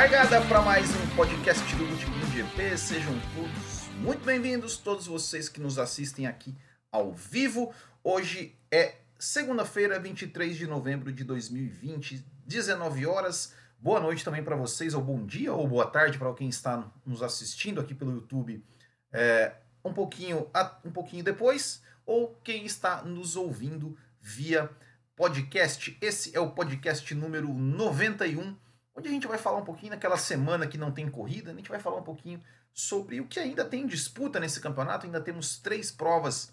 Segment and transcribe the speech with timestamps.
[0.00, 2.78] largada para mais um podcast do Botequim GP.
[2.78, 6.56] Sejam todos muito bem-vindos, todos vocês que nos assistem aqui
[6.90, 7.70] ao vivo.
[8.02, 13.52] Hoje é segunda-feira, 23 de novembro de 2020, 19 horas.
[13.78, 17.22] Boa noite também para vocês, ou bom dia, ou boa tarde para quem está nos
[17.22, 18.64] assistindo aqui pelo YouTube
[19.12, 19.52] é,
[19.84, 20.50] um, pouquinho,
[20.82, 24.70] um pouquinho depois, ou quem está nos ouvindo via
[25.14, 25.94] podcast.
[26.00, 28.56] Esse é o podcast número 91
[28.94, 31.70] onde a gente vai falar um pouquinho naquela semana que não tem corrida, a gente
[31.70, 35.06] vai falar um pouquinho sobre o que ainda tem disputa nesse campeonato.
[35.06, 36.52] Ainda temos três provas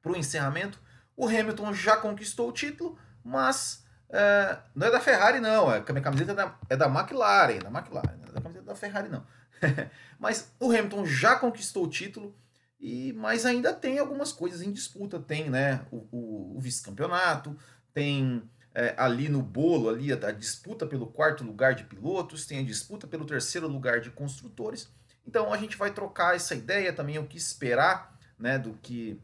[0.00, 0.80] para o encerramento.
[1.16, 5.72] O Hamilton já conquistou o título, mas é, não é da Ferrari, não.
[5.72, 8.66] É, a minha camiseta é da, é da McLaren, da McLaren, não é da camiseta
[8.66, 9.24] da Ferrari, não.
[10.18, 12.36] mas o Hamilton já conquistou o título,
[12.78, 15.20] e mas ainda tem algumas coisas em disputa.
[15.20, 17.56] Tem né, o, o, o vice-campeonato,
[17.94, 18.42] tem
[18.74, 22.64] é, ali no bolo, ali a, a, disputa pelo quarto lugar de pilotos, tem a
[22.64, 24.88] disputa pelo terceiro lugar de construtores.
[25.26, 29.20] Então a gente vai trocar essa ideia também, o que esperar né, do que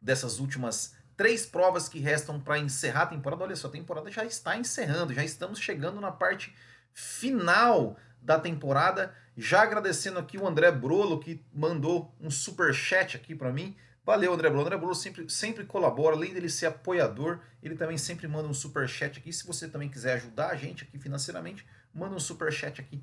[0.00, 3.42] dessas últimas três provas que restam para encerrar a temporada.
[3.42, 6.54] Olha só, a temporada já está encerrando, já estamos chegando na parte
[6.92, 9.12] final da temporada.
[9.36, 13.76] Já agradecendo aqui o André Brolo que mandou um super chat aqui para mim.
[14.08, 14.62] Valeu, André Bruno.
[14.62, 18.88] André Bruno sempre, sempre colabora, além dele ser apoiador, ele também sempre manda um super
[18.88, 19.30] chat aqui.
[19.30, 23.02] Se você também quiser ajudar a gente aqui financeiramente, manda um super chat aqui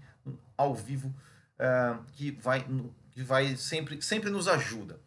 [0.57, 1.09] ao vivo,
[1.59, 2.65] uh, que vai,
[3.11, 4.99] que vai sempre, sempre nos ajuda.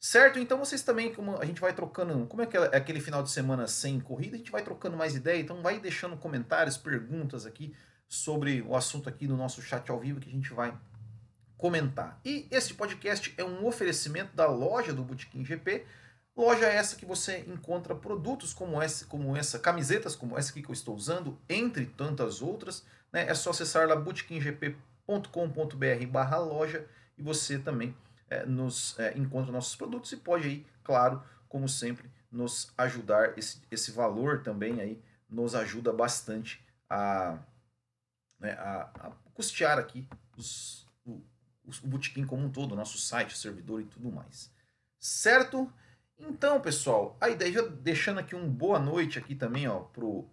[0.00, 0.40] Certo?
[0.40, 3.30] Então vocês também, como a gente vai trocando, como é que é aquele final de
[3.30, 7.72] semana sem corrida, a gente vai trocando mais ideia, então vai deixando comentários, perguntas aqui
[8.08, 10.76] sobre o assunto aqui no nosso chat ao vivo que a gente vai
[11.56, 12.20] comentar.
[12.24, 15.84] E esse podcast é um oferecimento da loja do Botequim GP,
[16.36, 20.72] loja essa que você encontra produtos como essa, como essa camisetas como essa que eu
[20.72, 22.84] estou usando, entre tantas outras.
[23.12, 23.28] Né?
[23.28, 27.96] É só acessar lá botequimgp.com.br barra loja e você também
[28.28, 33.38] é, nos é, encontra nossos produtos e pode aí, claro, como sempre, nos ajudar.
[33.38, 37.38] Esse, esse valor também aí nos ajuda bastante a,
[38.40, 40.06] né, a, a custear aqui
[40.36, 40.83] os,
[41.82, 44.52] o Botequim como um todo, o nosso site, servidor e tudo mais.
[44.98, 45.72] Certo?
[46.18, 50.30] Então, pessoal, a ideia, já deixando aqui um boa noite aqui também, ó, pro,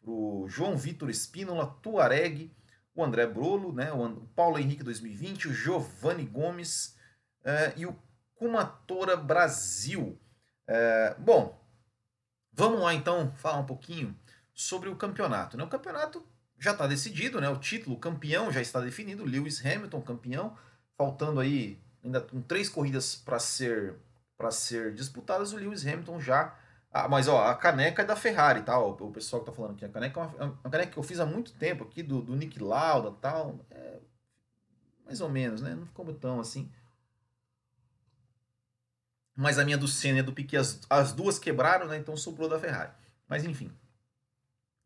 [0.00, 2.54] pro João Vitor Espínola, Tuareg,
[2.94, 6.96] o André Brolo, né, o Paulo Henrique 2020, o Giovanni Gomes
[7.40, 7.98] uh, e o
[8.36, 10.20] Kumatora Brasil.
[10.68, 11.60] Uh, bom,
[12.52, 14.16] vamos lá então falar um pouquinho
[14.52, 15.56] sobre o campeonato.
[15.56, 15.64] Né?
[15.64, 16.24] O campeonato
[16.58, 17.48] já está decidido, né?
[17.48, 20.56] o título, o campeão já está definido, Lewis Hamilton campeão,
[20.96, 23.96] faltando aí ainda com três corridas para ser
[24.36, 26.56] para ser disputadas, o Lewis Hamilton já
[26.96, 28.78] ah, mas ó, a caneca é da Ferrari, tá?
[28.78, 31.02] O, pessoal que tá falando aqui, a caneca é uma, é uma, caneca que eu
[31.02, 33.98] fiz há muito tempo aqui do, do Nick Lauda, tal, é,
[35.04, 35.74] mais ou menos, né?
[35.74, 36.70] Não ficou tão assim.
[39.34, 41.96] Mas a minha do Senna e a do Piquet, as, as duas quebraram, né?
[41.96, 42.92] Então sobrou da Ferrari.
[43.28, 43.72] Mas enfim.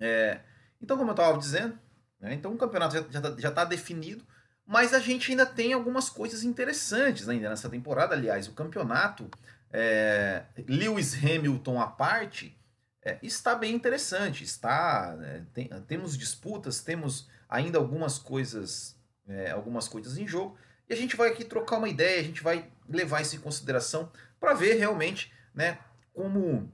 [0.01, 0.41] É,
[0.81, 1.79] então, como eu estava dizendo,
[2.19, 2.33] né?
[2.33, 4.25] então o campeonato já está já tá definido.
[4.69, 8.15] Mas a gente ainda tem algumas coisas interessantes ainda nessa temporada.
[8.15, 9.27] Aliás, o campeonato,
[9.73, 12.55] é, Lewis Hamilton à parte,
[13.03, 14.45] é, está bem interessante.
[14.45, 18.95] Está, é, tem, temos disputas, temos ainda algumas coisas,
[19.27, 20.59] é, algumas coisas em jogo.
[20.87, 24.13] E a gente vai aqui trocar uma ideia, a gente vai levar isso em consideração
[24.39, 25.79] para ver realmente, né,
[26.13, 26.71] como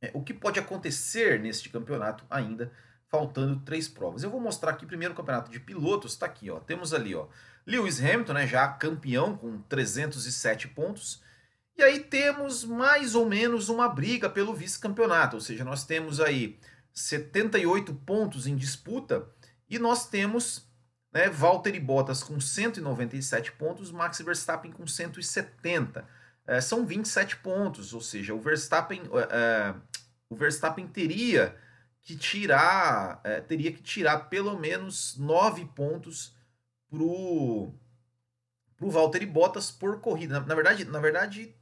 [0.00, 2.70] é, o que pode acontecer neste campeonato ainda
[3.08, 4.22] faltando três provas.
[4.22, 6.58] Eu vou mostrar aqui primeiro o campeonato de pilotos, está aqui, ó.
[6.60, 7.26] Temos ali, ó,
[7.66, 11.22] Lewis Hamilton, né, já campeão com 307 pontos.
[11.76, 16.58] E aí temos mais ou menos uma briga pelo vice-campeonato, ou seja, nós temos aí
[16.92, 19.28] 78 pontos em disputa
[19.68, 20.66] e nós temos
[21.12, 26.06] né, Valtteri Bottas com 197 pontos, Max Verstappen com 170.
[26.46, 29.74] É, são 27 pontos, ou seja, o Verstappen, é,
[30.30, 31.54] o Verstappen teria
[32.06, 36.32] que tirar, é, teria que tirar pelo menos nove pontos
[36.88, 37.74] pro
[38.76, 40.38] pro Valtteri Bottas por corrida.
[40.38, 41.52] Na, na, verdade, na verdade,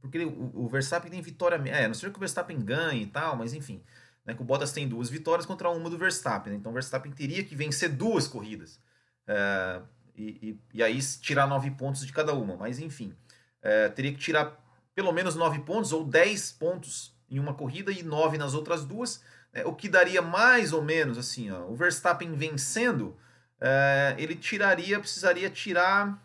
[0.00, 3.36] porque o, o, Verstappen tem vitória, é, não sei que o Verstappen ganhe e tal,
[3.36, 3.80] mas enfim,
[4.24, 7.12] né, que o Bottas tem duas vitórias contra uma do Verstappen, né, então o Verstappen
[7.12, 8.80] teria que vencer duas corridas.
[9.24, 9.82] É,
[10.16, 10.24] e,
[10.72, 13.14] e, e, aí tirar nove pontos de cada uma, mas enfim,
[13.62, 14.58] é, teria que tirar
[14.96, 19.22] pelo menos nove pontos ou dez pontos em uma corrida e nove nas outras duas,
[19.52, 23.16] é, o que daria mais ou menos assim, ó, o Verstappen vencendo,
[23.60, 26.22] é, ele tiraria, precisaria tirar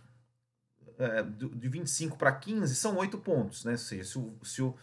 [0.98, 3.74] é, de 25 para 15, são 8 pontos, né?
[3.74, 4.76] Ou seja, se o, se o,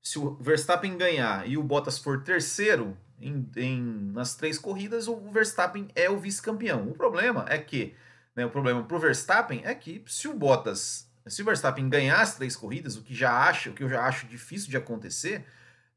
[0.00, 5.16] se o Verstappen ganhar e o Bottas for terceiro em, em nas três corridas, o
[5.30, 6.88] Verstappen é o vice-campeão.
[6.88, 7.94] O problema é que,
[8.34, 12.20] né, o problema para o Verstappen é que se o Bottas, se o Verstappen ganhar
[12.20, 15.44] as três corridas, o que já acho, o que eu já acho difícil de acontecer,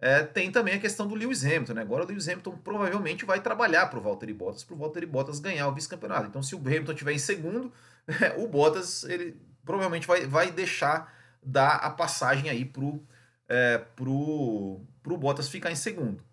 [0.01, 1.73] é, tem também a questão do Lewis Hamilton.
[1.73, 1.81] Né?
[1.83, 5.39] Agora o Lewis Hamilton provavelmente vai trabalhar para o Valtteri Bottas, para o Valtteri Bottas
[5.39, 6.27] ganhar o vice-campeonato.
[6.27, 7.71] Então, se o Hamilton estiver em segundo,
[8.37, 13.05] o Bottas ele provavelmente vai, vai deixar dar a passagem aí pro,
[13.47, 16.23] é, pro, pro Bottas ficar em segundo.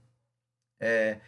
[0.80, 1.18] É,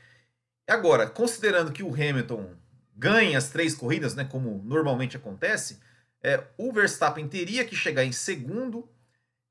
[0.66, 2.54] agora, considerando que o Hamilton
[2.96, 5.78] ganha as três corridas, né, como normalmente acontece,
[6.22, 8.88] é, o Verstappen teria que chegar em segundo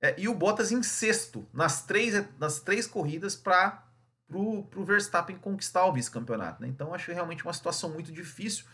[0.02, 3.84] é, e o Bottas em sexto nas três, nas três corridas para
[4.30, 6.62] o Verstappen conquistar o vice-campeonato.
[6.62, 6.68] Né?
[6.70, 8.66] Então, acho realmente uma situação muito difícil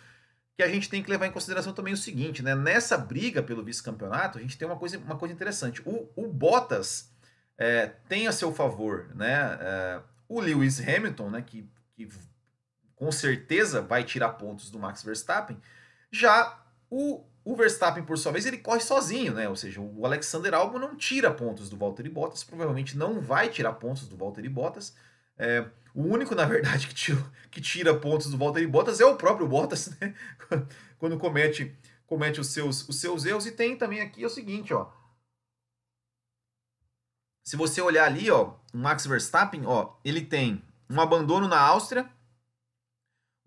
[0.56, 2.56] que a gente tem que levar em consideração também o seguinte, né?
[2.56, 5.82] Nessa briga pelo vice-campeonato, a gente tem uma coisa, uma coisa interessante.
[5.86, 7.12] O, o Bottas
[7.58, 9.58] é, tem a seu favor, né?
[9.60, 11.42] É, o Lewis Hamilton, né?
[11.42, 12.08] Que, que
[12.96, 15.62] com certeza vai tirar pontos do Max Verstappen.
[16.10, 16.58] Já
[16.90, 19.48] o, o Verstappen, por sua vez, ele corre sozinho, né?
[19.48, 23.74] Ou seja, o Alexander Albon não tira pontos do Valtteri Bottas, provavelmente não vai tirar
[23.74, 24.96] pontos do Valtteri Bottas.
[25.38, 25.64] É,
[25.94, 29.48] o único, na verdade, que tira, que tira pontos do Valtteri Bottas é o próprio
[29.48, 30.16] Bottas, né?
[30.98, 31.78] Quando comete,
[32.08, 33.46] comete os, seus, os seus erros.
[33.46, 34.92] E tem também aqui é o seguinte, ó.
[37.48, 42.10] Se você olhar ali, ó, o Max Verstappen, ó, ele tem um abandono na Áustria,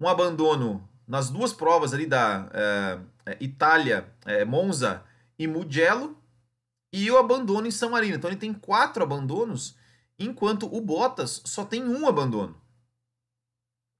[0.01, 3.01] um abandono nas duas provas ali da é,
[3.41, 5.05] Itália, é, Monza
[5.39, 6.17] e Mugello,
[6.93, 8.17] e o abandono em São Marino.
[8.17, 9.77] Então ele tem quatro abandonos
[10.19, 12.61] enquanto o Bottas só tem um abandono.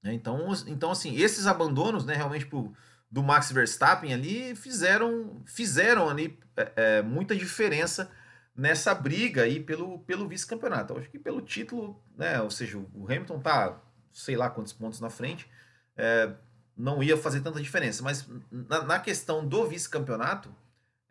[0.03, 2.73] É, então, então assim, esses abandonos, né, realmente pro,
[3.11, 8.11] do Max Verstappen ali fizeram, fizeram ali é, é, muita diferença
[8.55, 10.97] nessa briga aí pelo, pelo vice-campeonato.
[10.97, 13.81] Acho que pelo título, né, ou seja, o Hamilton tá
[14.11, 15.49] sei lá quantos pontos na frente,
[15.95, 16.33] é,
[16.79, 18.01] não ia fazer tanta diferença.
[18.01, 20.49] Mas na, na questão do vice-campeonato,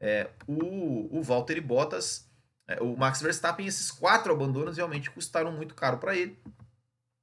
[0.01, 2.29] é, o, o Valtteri Bottas
[2.69, 6.39] é, o Max Verstappen, esses quatro abandonos realmente custaram muito caro para ele.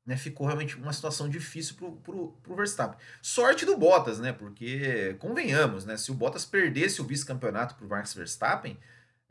[0.04, 2.98] Né, ficou realmente uma situação difícil pro, pro, pro Verstappen.
[3.24, 4.32] Sorte do Bottas, né?
[4.32, 5.98] Porque, convenhamos, né?
[5.98, 8.78] Se o Bottas perdesse o vice-campeonato pro Max Verstappen,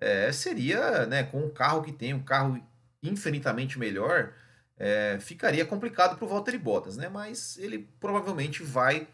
[0.01, 2.61] é, seria, né, com o carro que tem, um carro
[3.01, 4.33] infinitamente melhor,
[4.77, 7.09] é, ficaria complicado pro Valtteri Bottas, né?
[7.09, 9.09] Mas ele provavelmente vai,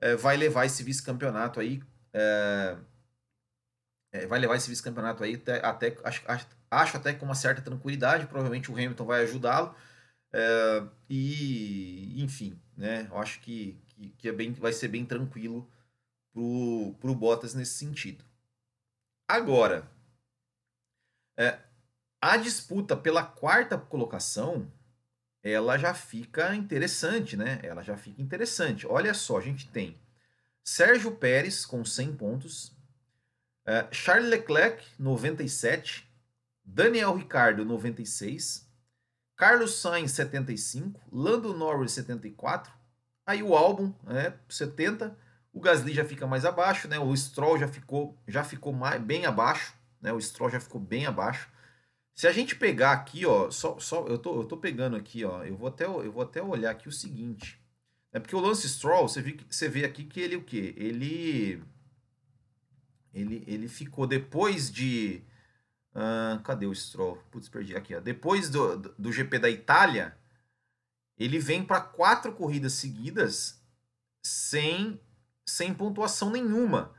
[0.00, 1.82] é, vai levar esse vice-campeonato aí
[2.12, 2.78] é,
[4.12, 6.22] é, vai levar esse vice-campeonato aí até, até acho,
[6.70, 8.26] acho, até com uma certa tranquilidade.
[8.26, 9.74] Provavelmente o Hamilton vai ajudá-lo.
[10.32, 13.06] É, e, enfim, né?
[13.10, 15.70] Eu acho que, que, que, é bem, vai ser bem tranquilo
[16.32, 18.24] pro, pro Bottas nesse sentido.
[19.28, 19.90] Agora,
[21.38, 21.58] é,
[22.20, 24.72] a disputa pela quarta colocação
[25.50, 27.60] ela já fica interessante, né?
[27.62, 28.86] Ela já fica interessante.
[28.86, 29.96] Olha só, a gente tem
[30.62, 32.76] Sérgio Pérez com 100 pontos,
[33.66, 36.08] Uh, Charles Leclerc, 97.
[36.64, 38.64] Daniel Ricardo, 96.
[39.34, 41.00] Carlos Sainz, 75.
[41.10, 42.72] Lando Norris, 74.
[43.26, 45.16] Aí o álbum, né, 70.
[45.52, 46.98] O Gasly já fica mais abaixo, né?
[46.98, 50.12] O Stroll já ficou, já ficou mais, bem abaixo, né?
[50.12, 51.48] O Stroll já ficou bem abaixo.
[52.16, 55.44] Se a gente pegar aqui, ó, só, só eu, tô, eu tô pegando aqui, ó,
[55.44, 57.60] eu vou até, eu vou até olhar aqui o seguinte.
[58.10, 60.74] É porque o Lance Stroll, você vê, você vê aqui que ele o quê?
[60.76, 61.62] Ele
[63.16, 65.22] ele, ele ficou depois de.
[65.94, 67.16] Uh, cadê o Stroll?
[67.30, 67.94] Putz, perdi aqui.
[67.94, 68.00] Ó.
[68.00, 70.14] Depois do, do GP da Itália,
[71.16, 73.58] ele vem para quatro corridas seguidas
[74.22, 75.00] sem,
[75.46, 76.94] sem pontuação nenhuma.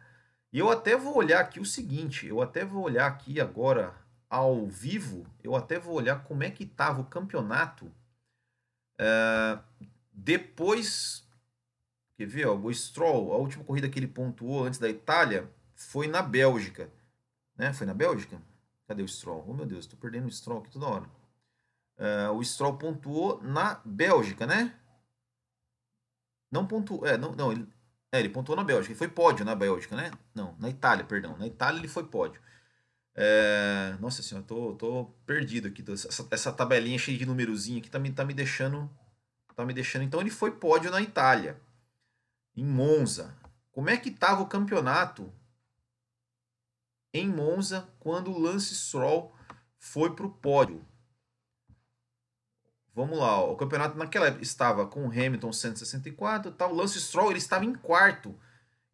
[0.51, 3.93] E eu até vou olhar aqui o seguinte: eu até vou olhar aqui agora
[4.29, 7.85] ao vivo, eu até vou olhar como é que estava o campeonato
[8.99, 9.63] uh,
[10.11, 11.25] depois.
[12.17, 12.47] Quer ver?
[12.47, 16.91] Ó, o Stroll, a última corrida que ele pontuou antes da Itália foi na Bélgica.
[17.55, 17.73] Né?
[17.73, 18.41] Foi na Bélgica?
[18.87, 19.45] Cadê o Stroll?
[19.47, 21.09] Oh, meu Deus, estou perdendo o Stroll aqui toda hora.
[21.97, 24.77] Uh, o Stroll pontuou na Bélgica, né?
[26.51, 27.05] Não pontuou.
[27.05, 27.67] É, não, não ele,
[28.11, 28.91] é, ele pontuou na Bélgica.
[28.91, 30.11] Ele foi pódio na Bélgica, né?
[30.33, 31.37] Não, na Itália, perdão.
[31.37, 32.41] Na Itália ele foi pódio.
[33.19, 35.83] É, nossa senhora, tô, tô perdido aqui.
[35.91, 38.87] Essa, essa tabelinha cheia de numerozinho aqui tá me, tá me deixando.
[39.55, 40.03] Tá me deixando.
[40.03, 41.59] Então ele foi pódio na Itália.
[42.55, 43.35] Em Monza.
[43.71, 45.33] Como é que tava o campeonato
[47.11, 49.33] em Monza quando o Lance Stroll
[49.79, 50.85] foi para o pódio.
[52.93, 53.51] Vamos lá, ó.
[53.51, 56.71] o campeonato naquela época estava com o Hamilton 164, tal.
[56.71, 58.37] O Lance Stroll ele estava em quarto.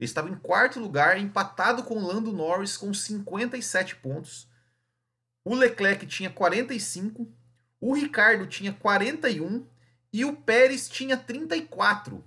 [0.04, 4.50] Ele estava em quarto lugar, empatado com Lando Norris com 57 pontos.
[5.46, 7.26] O Leclerc tinha 45,
[7.80, 9.66] O Ricardo tinha 41
[10.12, 12.22] e o Pérez tinha 34.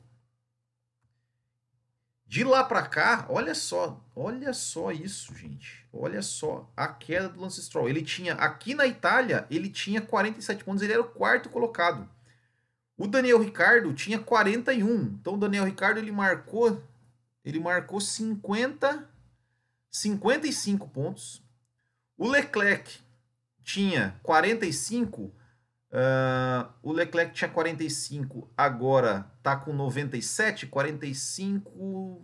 [2.26, 5.86] De lá para cá, olha só, olha só isso, gente.
[5.92, 7.90] Olha só a queda do Lance Stroll.
[7.90, 12.08] Ele tinha aqui na Itália, ele tinha 47 pontos, ele era o quarto colocado.
[12.96, 15.02] O Daniel Ricardo tinha 41.
[15.20, 16.82] Então o Daniel Ricardo ele marcou
[17.46, 19.08] ele marcou 50
[19.90, 21.42] 55 pontos.
[22.18, 23.00] O Leclerc
[23.64, 25.34] tinha 45
[25.96, 32.22] Uh, o Leclerc tinha 45, agora tá com 97, 45.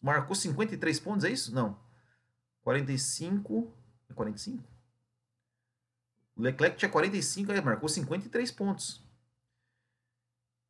[0.00, 1.54] Marcou 53 pontos, é isso?
[1.54, 1.78] Não.
[2.62, 3.70] 45.
[4.08, 4.64] É 45?
[6.36, 9.02] O Leclerc tinha 45, marcou 53 pontos.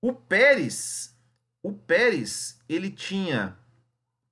[0.00, 1.14] O Pérez,
[1.62, 3.58] o Pérez, ele tinha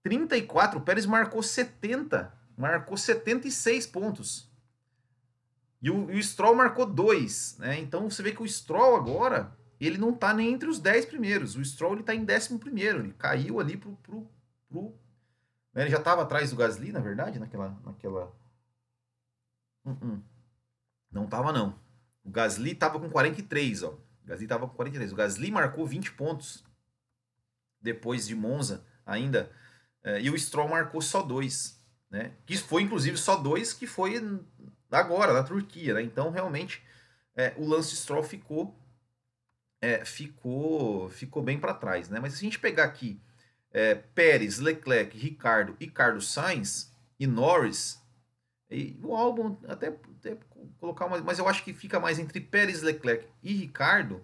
[0.03, 4.51] 34, o Pérez marcou 70, marcou 76 pontos.
[5.83, 7.79] E o, o Stroll marcou dois, né?
[7.79, 11.57] Então você vê que o Stroll agora, ele não tá nem entre os 10 primeiros.
[11.57, 13.97] O Stroll ele tá em décimo primeiro, ele caiu ali pro...
[13.97, 14.31] pro,
[14.69, 14.95] pro
[15.75, 15.83] né?
[15.83, 17.77] Ele já estava atrás do Gasly, na verdade, naquela...
[17.85, 18.33] naquela...
[19.85, 20.23] Uh -uh.
[21.11, 21.79] Não tava não.
[22.25, 23.91] O Gasly tava com 43, ó.
[23.91, 25.13] O Gasly tava com 43.
[25.13, 26.65] O Gasly marcou 20 pontos
[27.81, 29.51] depois de Monza ainda.
[30.03, 31.81] É, e o Stroll marcou só dois,
[32.11, 32.33] né?
[32.47, 34.21] Que foi, inclusive, só dois que foi
[34.91, 36.03] agora, na Turquia, né?
[36.03, 36.83] Então, realmente,
[37.35, 38.79] é, o Lance Stroll ficou,
[39.81, 42.21] é, ficou, ficou bem para trás, né?
[42.21, 43.21] Mas se a gente pegar aqui
[43.73, 48.01] é, Pérez, Leclerc, Ricardo e Carlos Sainz e Norris,
[48.71, 50.37] e o álbum até, até
[50.79, 54.23] colocar mais, mas eu acho que fica mais entre Pérez, Leclerc e Ricardo.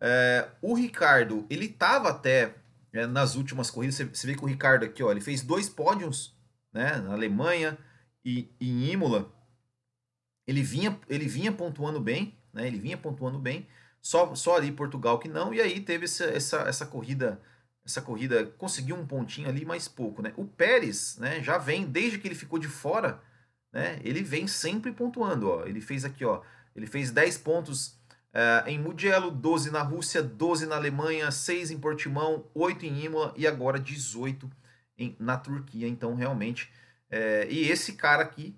[0.00, 2.54] É, o Ricardo, ele tava até
[2.92, 6.34] é, nas últimas corridas, você, vê que o Ricardo aqui, ó, ele fez dois pódios,
[6.72, 7.78] né, na Alemanha
[8.24, 9.32] e, e em Imola,
[10.50, 12.66] ele vinha, ele vinha pontuando bem, né?
[12.66, 13.68] Ele vinha pontuando bem.
[14.02, 15.54] Só, só ali Portugal que não.
[15.54, 17.40] E aí teve essa, essa, essa corrida,
[17.84, 20.32] essa corrida conseguiu um pontinho ali, mas pouco, né?
[20.36, 21.40] O Pérez, né?
[21.40, 23.22] Já vem desde que ele ficou de fora,
[23.72, 24.00] né?
[24.02, 25.64] Ele vem sempre pontuando, ó.
[25.66, 26.42] Ele fez aqui, ó.
[26.74, 27.99] Ele fez 10 pontos
[28.34, 33.34] uh, em Mugello, 12 na Rússia, 12 na Alemanha, 6 em Portimão, 8 em Imola
[33.36, 34.50] e agora 18
[34.98, 35.88] em, na Turquia.
[35.88, 36.70] Então, realmente.
[37.10, 38.56] É, e esse cara aqui,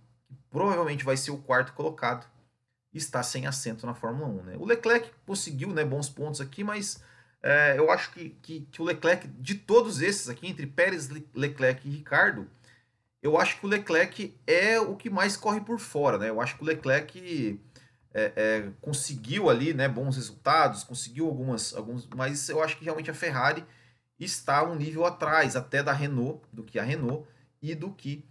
[0.51, 2.27] provavelmente vai ser o quarto colocado,
[2.93, 4.43] está sem assento na Fórmula 1.
[4.43, 4.57] Né?
[4.59, 7.03] O Leclerc conseguiu né, bons pontos aqui, mas
[7.43, 11.89] é, eu acho que, que, que, o Leclerc, de todos esses aqui, entre Pérez, Leclerc
[11.89, 12.47] e Ricardo,
[13.23, 16.19] eu acho que o Leclerc é o que mais corre por fora.
[16.19, 16.29] Né?
[16.29, 17.59] Eu acho que o Leclerc
[18.15, 23.11] é, é, conseguiu ali né, bons resultados, conseguiu algumas, alguns, mas eu acho que realmente
[23.11, 23.65] a Ferrari
[24.19, 27.27] está um nível atrás até da Renault, do que a Renault
[27.61, 28.25] e do que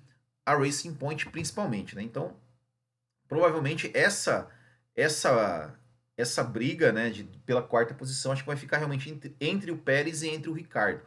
[0.45, 2.01] a Racing Point principalmente, né?
[2.01, 2.35] Então,
[3.27, 4.49] provavelmente essa
[4.95, 5.73] essa
[6.17, 9.77] essa briga, né, de, pela quarta posição, acho que vai ficar realmente entre, entre o
[9.77, 11.01] Pérez e entre o Ricardo.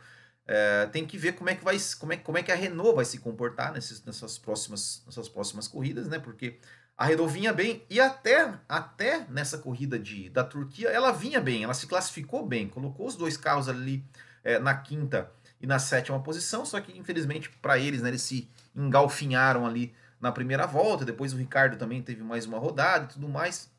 [0.47, 2.97] É, tem que ver como é que vai como é, como é que a Renault
[2.97, 6.19] vai se comportar nesses, nessas próximas nessas próximas corridas, né?
[6.19, 6.59] Porque
[6.97, 11.65] a Renault vinha bem e até até nessa corrida de da Turquia ela vinha bem,
[11.65, 14.05] ela se classificou bem, colocou os dois carros ali
[14.43, 18.49] é, na quinta e na sétima posição, só que infelizmente para eles, né, eles se
[18.75, 23.29] engalfinharam ali na primeira volta, depois o Ricardo também teve mais uma rodada e tudo
[23.29, 23.71] mais.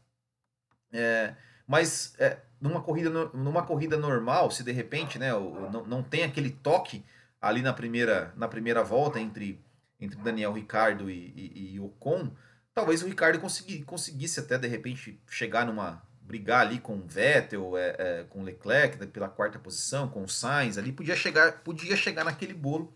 [0.92, 1.34] É,
[1.68, 6.50] mas é, numa, corrida, numa corrida normal, se de repente né, não, não tem aquele
[6.50, 7.04] toque
[7.42, 9.60] ali na primeira, na primeira volta entre,
[10.00, 12.32] entre Daniel Ricardo e, e, e Ocon,
[12.76, 16.04] talvez o Ricardo consegui, conseguisse até de repente chegar numa.
[16.22, 20.78] brigar ali com o Vettel, é, é, com Leclerc pela quarta posição, com o Sainz
[20.78, 22.94] ali, podia chegar, podia chegar naquele bolo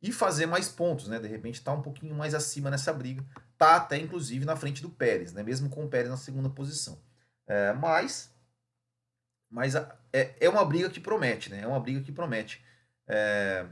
[0.00, 1.18] e fazer mais pontos, né?
[1.18, 3.24] De repente tá um pouquinho mais acima nessa briga,
[3.58, 5.42] tá até inclusive na frente do Pérez, né?
[5.42, 7.02] Mesmo com o Pérez na segunda posição.
[7.46, 8.32] É, mas
[9.50, 11.62] mas é, é uma briga que promete, né?
[11.62, 12.62] É uma briga que promete.
[13.08, 13.66] É,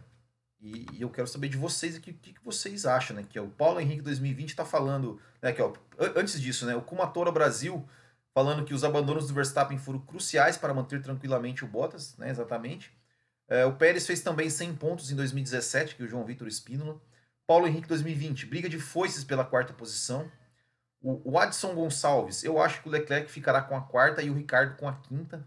[0.66, 3.24] e, e, eu quero saber de vocês aqui o que, que vocês acham, né?
[3.28, 5.52] Que é o Paulo Henrique 2020 está falando, né?
[5.52, 5.72] Que, ó,
[6.16, 6.74] antes disso, né?
[6.74, 7.88] O Kumatora Brasil
[8.34, 12.30] falando que os abandonos do Verstappen foram cruciais para manter tranquilamente o Bottas, né?
[12.30, 12.92] Exatamente.
[13.48, 17.00] É, o Pérez fez também 100 pontos em 2017, que é o João Vitor Espínola.
[17.46, 20.28] Paulo Henrique 2020, briga de foices pela quarta posição.
[21.00, 24.34] O, o Adson Gonçalves, eu acho que o Leclerc ficará com a quarta e o
[24.34, 25.46] Ricardo com a quinta.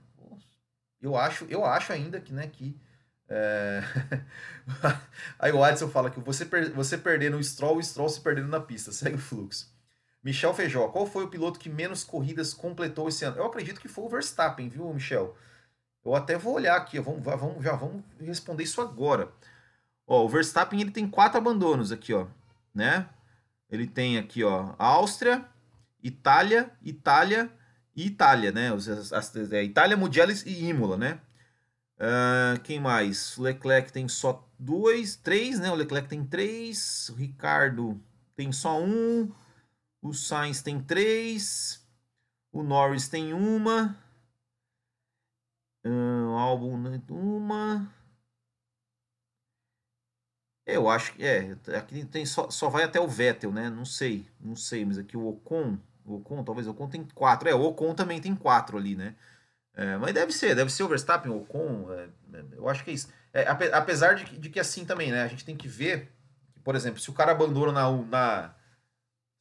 [1.01, 2.79] Eu acho, eu acho ainda que, né, que
[3.29, 3.83] é...
[5.38, 8.48] Aí o Adson fala que você, per você perdendo o Stroll, o Stroll se perdendo
[8.48, 8.91] na pista.
[8.93, 9.71] Segue o fluxo.
[10.24, 13.38] Michel Feijó, qual foi o piloto que menos corridas completou esse ano?
[13.38, 15.38] Eu acredito que foi o Verstappen, viu, Michel?
[16.03, 19.31] Eu até vou olhar aqui, vamos, vamos, já vamos responder isso agora.
[20.05, 22.27] Ó, o Verstappen ele tem quatro abandonos aqui, ó,
[22.74, 23.07] né?
[23.69, 25.45] Ele tem aqui, ó, Áustria,
[26.03, 27.50] Itália, Itália,
[27.95, 28.74] e Itália, né?
[28.74, 31.19] As, as, é, Itália, Mugello e Imola, né?
[32.00, 33.38] Uh, quem mais?
[33.38, 35.70] Leclerc tem só dois, três, né?
[35.70, 38.01] O Leclerc tem três, o Ricardo
[38.38, 39.29] tem só um,
[40.01, 41.86] o Sainz tem três,
[42.53, 43.98] o Norris tem uma,
[45.86, 45.89] uh,
[46.32, 46.77] o Albon
[47.10, 47.94] uma.
[50.65, 53.70] Eu acho que é, aqui tem só, só vai até o Vettel, né?
[53.70, 57.50] Não sei, não sei, mas aqui o Ocon, o Ocon, talvez o Ocon tem quatro.
[57.50, 59.15] É, o Ocon também tem quatro ali, né?
[59.79, 62.91] É, mas deve ser, deve ser o Verstappen, o Ocon, é, é eu acho que
[62.91, 63.07] é isso.
[63.31, 65.24] É, apesar de, de, que assim também, né?
[65.24, 66.12] A gente tem que ver,
[66.65, 68.55] por exemplo, se o cara abandona na, na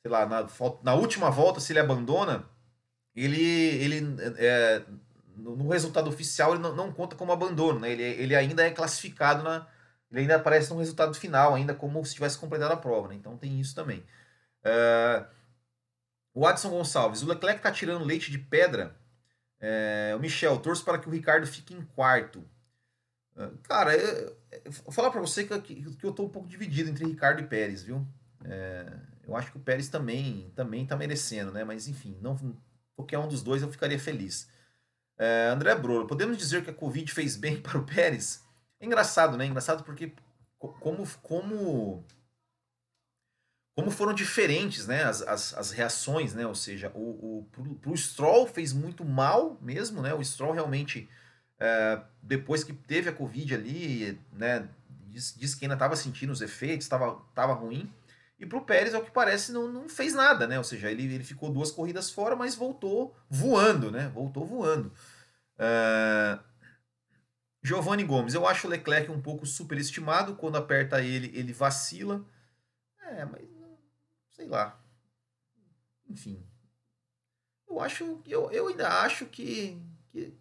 [0.01, 0.47] sei lá, na,
[0.85, 2.49] na última volta, se ele abandona,
[3.17, 4.85] ele, ele é,
[5.37, 7.91] no, resultado oficial ele não, não, conta como abandono, né?
[7.91, 9.67] Ele, ele ainda é classificado na.
[10.09, 13.17] Ele ainda aparece no resultado final, ainda como se tivesse completado a prova, né?
[13.17, 14.05] Então tem isso também.
[16.33, 18.97] O Adson Gonçalves, o Leclerc tá tirando leite de pedra
[19.61, 22.45] é, o Michel, torço para que o Ricardo fique em quarto.
[23.37, 26.91] É, cara, eu, eu vou falar para você que, que eu tô um pouco dividido
[26.91, 28.07] entre Ricardo e Pérez, viu?
[28.45, 28.87] É,
[29.27, 31.65] eu acho que o Pérez também também tá merecendo, né?
[31.65, 32.37] Mas enfim, não
[32.97, 34.49] qualquer um dos dois eu ficaria feliz.
[35.19, 38.43] É, André Brolo, podemos dizer que a Covid fez bem para o Pérez?
[38.81, 39.47] É engraçado, né?
[39.47, 40.13] Engraçado porque
[40.59, 42.05] como como
[43.79, 46.45] como foram diferentes né, as, as, as, reações, né?
[46.45, 47.49] Ou seja, o, o,
[47.81, 50.13] pro, Stroll fez muito mal mesmo, né?
[50.13, 51.09] O Stroll realmente,
[51.61, 54.69] é, depois que teve a Covid ali, né?
[55.07, 57.89] Diz, diz que ainda estava sentindo os efeitos, estava tava ruim.
[58.37, 60.59] E pro Pérez, ao que parece, não, não fez nada, né?
[60.59, 64.11] Ou seja, ele, ele ficou duas corridas fora, mas voltou voando, né?
[64.13, 64.93] Voltou voando.
[65.57, 66.37] É...
[67.63, 70.35] Giovanni Gomes, eu acho o Leclerc um pouco superestimado.
[70.35, 72.27] Quando aperta ele, ele vacila.
[73.01, 73.58] É, mas
[74.39, 74.81] sei lá.
[76.09, 76.43] Enfim.
[77.69, 78.23] Eu acho.
[78.27, 80.33] Eu, eu ainda acho que, que.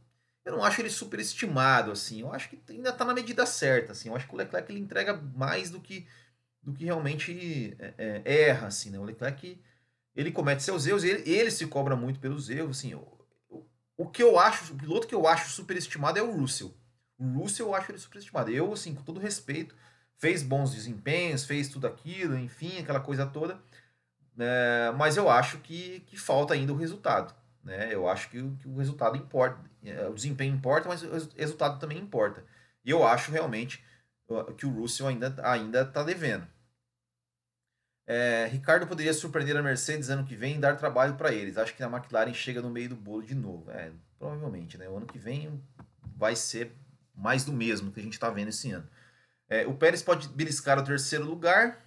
[0.46, 2.22] Eu não acho ele superestimado, assim.
[2.22, 4.08] Eu acho que ainda tá na medida certa, assim.
[4.08, 6.08] Eu acho que o Leclerc ele entrega mais do que,
[6.62, 9.00] do que realmente é, é, erra, assim, né?
[9.00, 9.60] O Leclerc,
[10.16, 12.92] ele comete seus erros, ele, ele se cobra muito pelos erros, assim.
[12.92, 13.18] Eu,
[13.98, 16.74] o que eu acho, o piloto que eu acho superestimado é o Russell.
[17.18, 18.52] O Russell eu acho ele superestimado.
[18.52, 19.76] Eu, assim, com todo respeito,
[20.18, 23.60] fez bons desempenhos, fez tudo aquilo, enfim, aquela coisa toda.
[24.40, 27.34] É, mas eu acho que, que falta ainda o resultado.
[27.64, 27.94] Né?
[27.94, 29.60] Eu acho que, que o resultado importa.
[29.84, 32.44] É, o desempenho importa, mas o resultado também importa.
[32.86, 33.84] E eu acho realmente
[34.58, 36.48] que o Russell ainda ainda está devendo.
[38.06, 41.58] É, Ricardo poderia surpreender a Mercedes ano que vem e dar trabalho para eles.
[41.58, 43.70] Acho que a McLaren chega no meio do bolo de novo.
[43.72, 44.88] É, provavelmente, né?
[44.88, 45.62] O ano que vem
[46.16, 46.72] vai ser
[47.14, 48.88] mais do mesmo que a gente está vendo esse ano.
[49.50, 51.86] É, o Pérez pode beliscar o terceiro lugar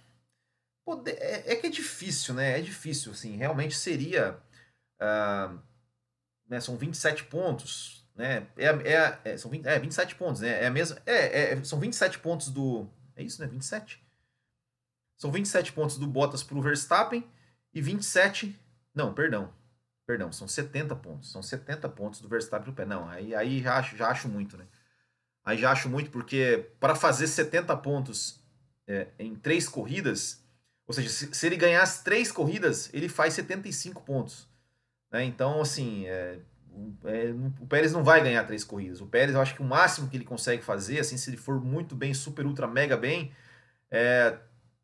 [0.91, 2.59] Poder, é, é, que é difícil, né?
[2.59, 3.37] É difícil, assim.
[3.37, 4.37] Realmente seria.
[5.01, 5.57] Uh,
[6.49, 8.45] né, são 27 pontos, né?
[8.57, 10.61] É, é, é, são 20, é 27 pontos, né?
[10.61, 12.89] É a mesma, é, é, são 27 pontos do.
[13.15, 13.47] É isso, né?
[13.47, 14.05] 27?
[15.15, 17.25] São 27 pontos do Bottas para o Verstappen
[17.73, 18.53] e 27.
[18.93, 19.53] Não, perdão.
[20.05, 21.31] Perdão, são 70 pontos.
[21.31, 22.85] São 70 pontos do Verstappen para o pé.
[22.85, 24.67] Não, aí, aí já, acho, já acho muito, né?
[25.45, 28.43] Aí já acho muito, porque para fazer 70 pontos
[28.85, 30.41] é, em três corridas,
[30.91, 34.45] ou seja, se, se ele ganhar as três corridas, ele faz 75 pontos.
[35.09, 35.23] Né?
[35.23, 36.37] Então, assim, é,
[37.05, 38.99] é, o Pérez não vai ganhar três corridas.
[38.99, 41.63] O Pérez, eu acho que o máximo que ele consegue fazer, assim, se ele for
[41.63, 43.31] muito bem, super, ultra, mega bem,
[43.89, 44.37] é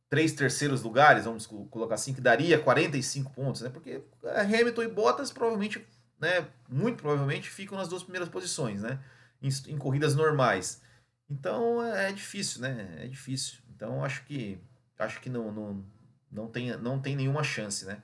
[0.10, 3.70] três terceiros lugares, vamos colocar assim, que daria 45 pontos, né?
[3.70, 5.86] Porque Hamilton e Bottas provavelmente,
[6.18, 8.98] né, muito provavelmente ficam nas duas primeiras posições, né?
[9.42, 10.82] Em, em corridas normais.
[11.30, 12.96] Então é, é difícil, né?
[13.00, 13.58] É difícil.
[13.76, 14.58] Então acho que
[14.98, 15.86] acho que não, não,
[16.32, 18.02] não tem, não tem nenhuma chance, né?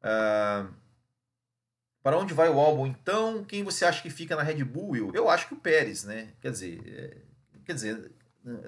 [0.00, 0.72] Uh,
[2.02, 3.44] para onde vai o álbum então?
[3.44, 5.12] Quem você acha que fica na Red Bull, Will?
[5.14, 6.32] Eu acho que o Pérez, né?
[6.40, 7.16] Quer dizer, é,
[7.64, 8.12] quer dizer,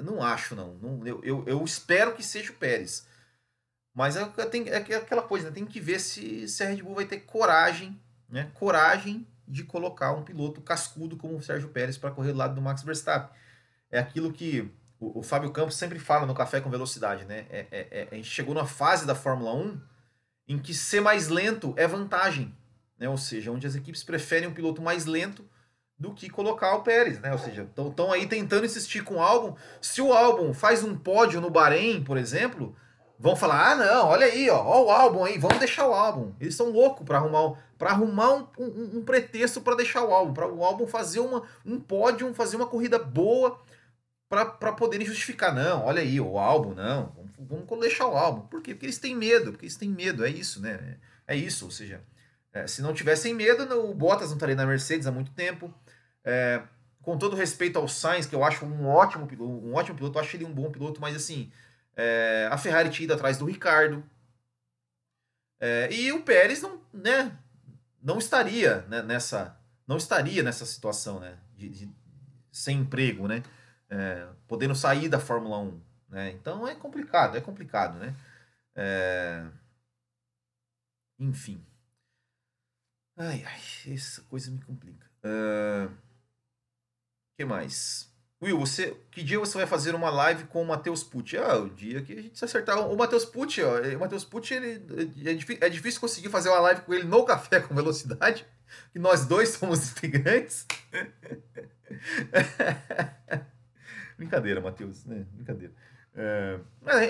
[0.03, 0.75] não acho não.
[0.75, 3.07] não eu, eu, eu, espero que seja o Pérez.
[3.95, 5.55] Mas é, é aquela coisa, né?
[5.55, 8.51] tem que ver se, se a Red Bull vai ter coragem, né?
[8.55, 12.63] Coragem de colocar um piloto cascudo como o Sérgio Pérez para correr do lado do
[12.63, 13.37] Max Verstappen.
[13.91, 17.47] É aquilo que o, o, Fábio Campos sempre fala no Café com Velocidade, né?
[17.49, 19.81] É, é, é, a gente chegou numa fase da Fórmula 1
[20.47, 22.55] em que ser mais lento é vantagem,
[22.99, 23.09] né?
[23.09, 25.45] Ou seja, onde as equipes preferem um piloto mais lento
[25.99, 27.33] do que colocar o Pérez, né?
[27.33, 29.55] Ou seja, estão aí tentando insistir com o álbum.
[29.81, 32.77] Se o álbum faz um pódio no Bahrein, por exemplo,
[33.19, 36.35] vão falar: ah, não, olha aí, ó, ó o álbum aí, vamos deixar o álbum.
[36.39, 40.35] Eles estão loucos para arrumar, pra arrumar um, um, um pretexto para deixar o álbum,
[40.35, 43.59] para o álbum fazer uma, um pódio, fazer uma corrida boa
[44.31, 45.53] para poderem justificar.
[45.53, 48.47] Não, olha aí, o álbum, não, vamos, vamos deixar o álbum.
[48.47, 48.73] Por quê?
[48.73, 50.99] Porque eles têm medo, porque eles têm medo, é isso, né?
[51.27, 52.01] É isso, ou seja,
[52.53, 55.73] É, se não tivessem medo, o Bottas não estaria na Mercedes há muito tempo.
[56.25, 56.63] É,
[57.03, 60.23] com todo respeito ao Sainz, que eu acho um ótimo piloto, um ótimo piloto, eu
[60.23, 61.51] acho ele um bom piloto, mas assim,
[61.97, 64.05] é, a Ferrari tinha ido atrás do Ricardo.
[65.61, 67.37] É, e o Pérez não, né,
[68.03, 71.91] não estaria né, nessa não estaria nessa situação né, de, de
[72.53, 73.43] sem emprego, né,
[73.91, 75.81] é, podendo sair da Fórmula 1.
[76.09, 76.31] Né?
[76.33, 78.15] Então é complicado, é complicado, né?
[78.75, 79.45] É...
[81.19, 81.65] Enfim.
[83.17, 85.07] Ai, ai, essa coisa me complica.
[85.25, 85.93] Uh...
[87.37, 88.09] que mais?
[88.43, 91.37] Will, você, que dia você vai fazer uma live com o Matheus Pucci?
[91.37, 92.91] Ah, o dia que a gente se acertar.
[92.91, 94.83] O Matheus Pucci, ó, o Matheus Pucci, ele,
[95.27, 98.47] é, difícil, é difícil conseguir fazer uma live com ele no Café com Velocidade,
[98.93, 100.67] que nós dois somos integrantes.
[104.21, 105.25] Brincadeira, Matheus, né?
[105.33, 105.73] Brincadeira.
[106.15, 106.61] É,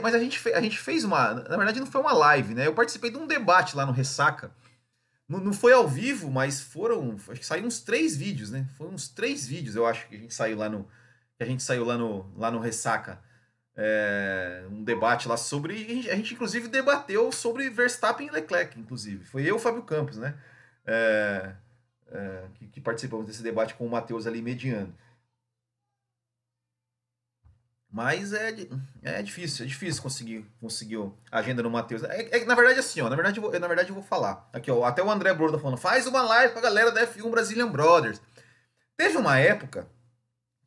[0.01, 1.35] mas a gente, fez, a gente fez uma.
[1.35, 2.69] Na verdade, não foi uma live, né?
[2.69, 4.53] Eu participei de um debate lá no Ressaca.
[5.29, 7.17] Não, não foi ao vivo, mas foram.
[7.29, 8.65] Acho que saíram uns três vídeos, né?
[8.79, 10.87] Foram uns três vídeos, eu acho, que a gente saiu lá no.
[11.37, 13.19] Que a gente saiu lá no, lá no Ressaca.
[13.75, 15.75] É, um debate lá sobre.
[15.75, 19.25] A gente, a gente, inclusive, debateu sobre Verstappen e Leclerc, inclusive.
[19.25, 20.37] Foi eu e o Fábio Campos, né?
[20.87, 21.55] É,
[22.13, 24.95] é, que, que participamos desse debate com o Matheus ali mediando.
[27.93, 28.55] Mas é,
[29.03, 30.99] é difícil, é difícil conseguir, conseguir
[31.31, 32.05] a agenda no Matheus.
[32.05, 34.49] É, é, na verdade, assim, ó, na verdade, eu vou, na verdade, eu vou falar.
[34.53, 37.05] Aqui, ó, até o André Broda tá falando, faz uma live com a galera da
[37.05, 38.21] F1 Brazilian Brothers.
[38.97, 39.89] Teve uma época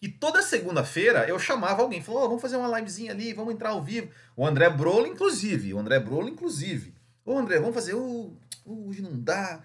[0.01, 3.69] que toda segunda-feira eu chamava alguém, falou, oh, vamos fazer uma livezinha ali, vamos entrar
[3.69, 4.09] ao vivo.
[4.35, 6.93] O André Brolo, inclusive, o André Brolo, inclusive.
[7.23, 9.61] Ô, André, vamos fazer, uh, hoje não dá.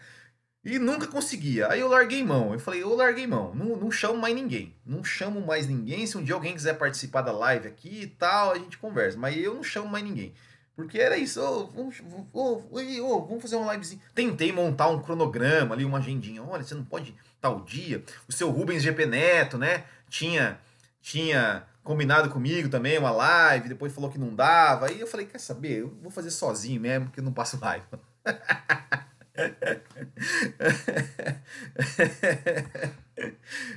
[0.69, 1.67] E nunca conseguia.
[1.73, 2.53] Aí eu larguei mão.
[2.53, 3.55] Eu falei, eu larguei mão.
[3.55, 4.75] Não, não chamo mais ninguém.
[4.85, 6.07] Não chamo mais ninguém.
[6.07, 9.17] Se um dia alguém quiser participar da live aqui e tal, a gente conversa.
[9.17, 10.35] Mas eu não chamo mais ninguém.
[10.77, 11.41] Porque era isso.
[11.41, 12.03] Oh, vamos,
[12.35, 14.03] oh, oh, vamos fazer uma livezinha.
[14.15, 16.43] Tentei montar um cronograma ali, uma agendinha.
[16.43, 18.05] Olha, você não pode tal dia.
[18.29, 19.85] O seu Rubens GP Neto, né?
[20.11, 20.61] Tinha,
[21.01, 23.71] tinha combinado comigo também uma live.
[23.71, 24.89] Depois falou que não dava.
[24.89, 25.81] Aí eu falei, quer saber?
[25.81, 27.87] Eu vou fazer sozinho mesmo, porque eu não passo live.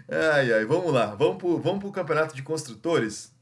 [0.09, 1.15] ai, ai, vamos lá.
[1.15, 3.33] Vamos pro, vamos pro campeonato de construtores.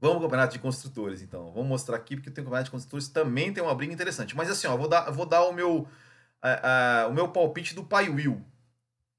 [0.00, 1.52] Vamos pro campeonato de construtores, então.
[1.52, 4.36] Vamos mostrar aqui, porque o campeonato de construtores também tem uma briga interessante.
[4.36, 5.88] Mas assim, ó, vou dar, vou dar o meu,
[7.08, 8.44] o meu palpite do pai Will.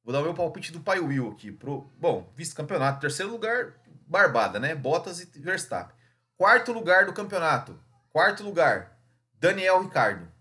[0.03, 1.51] Vou dar o meu palpite do pai Will aqui.
[1.51, 3.73] Pro, bom, visto campeonato, terceiro lugar,
[4.07, 4.75] Barbada, né?
[4.75, 5.95] Bottas e Verstappen.
[6.37, 7.79] Quarto lugar do campeonato.
[8.11, 8.99] Quarto lugar,
[9.39, 10.34] Daniel Ricardo.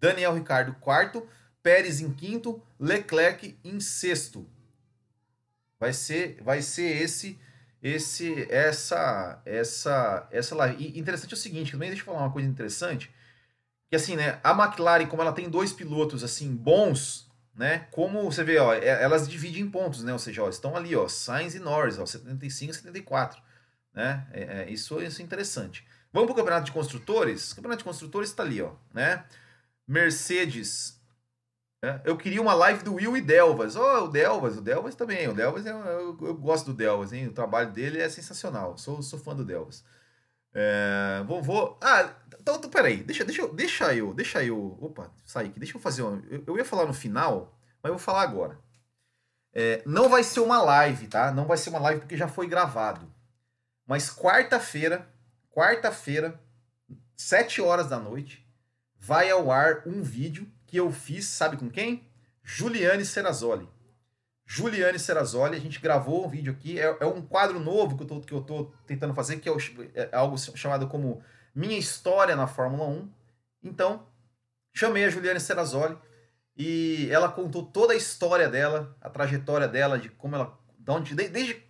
[0.00, 1.28] Daniel Ricardo quarto,
[1.62, 4.48] Pérez em quinto, Leclerc em sexto.
[5.78, 7.38] Vai ser, vai ser esse,
[7.82, 10.82] esse, essa, essa, essa live.
[10.82, 13.10] E interessante é o seguinte, também deixa eu falar uma coisa interessante,
[13.88, 18.44] que assim, né, a McLaren, como ela tem dois pilotos assim bons, né, como você
[18.44, 21.54] vê, ó, é, elas dividem em pontos, né, ou seja, ó, estão ali, ó, Sainz
[21.54, 23.42] e Norris, ó, 75 e 74,
[23.94, 25.86] né, é, é, isso, isso é interessante.
[26.12, 27.52] Vamos para o campeonato de construtores?
[27.52, 29.24] O campeonato de construtores está ali, ó, né,
[29.88, 31.00] Mercedes.
[31.82, 33.74] É, eu queria uma live do Will e Delvas.
[33.74, 35.28] Oh, o Delvas, o Delvas também.
[35.28, 37.28] O Delvas, é, eu, eu, gosto do Delvas, hein?
[37.28, 38.76] O trabalho dele é sensacional.
[38.76, 39.82] Sou, sou fã do Delvas.
[40.52, 41.78] É, vou, vou.
[41.80, 43.02] Ah, então, então peraí.
[43.02, 44.12] Deixa, deixa, deixa eu.
[44.12, 44.76] Deixa eu.
[44.80, 45.58] Opa, saí aqui.
[45.58, 46.02] Deixa eu fazer.
[46.02, 48.58] Uma, eu, eu ia falar no final, mas eu vou falar agora.
[49.54, 51.32] É, não vai ser uma live, tá?
[51.32, 53.10] Não vai ser uma live porque já foi gravado.
[53.86, 55.08] Mas quarta-feira,
[55.50, 56.38] quarta-feira,
[57.16, 58.47] sete horas da noite,
[58.98, 62.06] vai ao ar um vídeo que eu fiz, sabe com quem?
[62.42, 63.68] Juliane Serrazoli.
[64.46, 68.40] Juliane Serrazoli, a gente gravou um vídeo aqui, é, é um quadro novo que eu,
[68.40, 69.58] tô, tentando fazer, que é, o,
[69.94, 71.22] é algo chamado como
[71.54, 73.10] Minha História na Fórmula 1.
[73.62, 74.06] Então,
[74.72, 75.98] chamei a Juliane Serrazoli
[76.56, 80.58] e ela contou toda a história dela, a trajetória dela, de como ela.
[80.78, 81.62] De onde, desde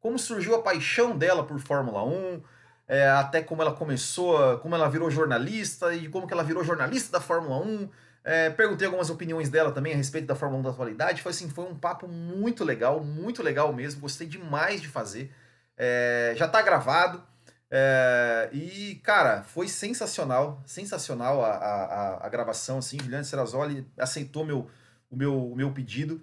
[0.00, 2.42] como surgiu a paixão dela por Fórmula 1,
[2.88, 7.12] é, até como ela começou, como ela virou jornalista e como que ela virou jornalista
[7.12, 7.88] da Fórmula 1.
[8.24, 11.22] É, perguntei algumas opiniões dela também a respeito da Fórmula 1 da atualidade.
[11.22, 14.00] Foi assim, foi um papo muito legal, muito legal mesmo.
[14.00, 15.32] Gostei demais de fazer.
[15.76, 17.22] É, já está gravado.
[17.70, 24.70] É, e, cara, foi sensacional, sensacional a, a, a gravação, assim, Juliane Serrazoli aceitou meu,
[25.10, 26.22] o meu, o meu pedido,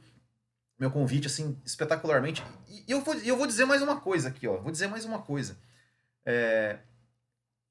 [0.80, 2.44] meu convite, assim, espetacularmente.
[2.70, 5.20] E eu vou, eu vou dizer mais uma coisa aqui, ó, vou dizer mais uma
[5.20, 5.58] coisa.
[6.26, 6.80] É...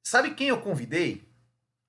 [0.04, 1.26] Sabe quem eu convidei?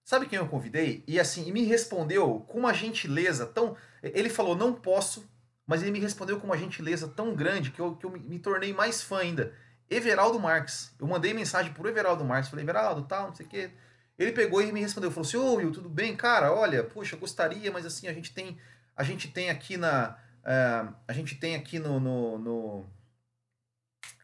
[0.05, 1.03] Sabe quem eu convidei?
[1.07, 3.75] E assim, me respondeu com uma gentileza tão.
[4.01, 5.29] Ele falou, não posso,
[5.65, 8.39] mas ele me respondeu com uma gentileza tão grande que eu, que eu me, me
[8.39, 9.53] tornei mais fã ainda.
[9.89, 10.93] Everaldo Marques.
[10.99, 12.49] Eu mandei mensagem pro Everaldo Marques.
[12.49, 13.71] Falei, Everaldo, tal, não sei o quê.
[14.17, 16.15] Ele pegou e me respondeu, falou assim, ô Will, tudo bem?
[16.15, 18.57] Cara, olha, poxa, gostaria, mas assim, a gente tem,
[18.95, 22.89] a gente tem aqui na, uh, a gente tem aqui no, no, no